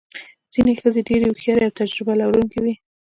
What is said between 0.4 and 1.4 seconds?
ځینې ښځې ډېرې